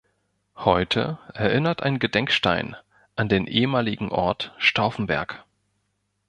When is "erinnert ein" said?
1.35-1.99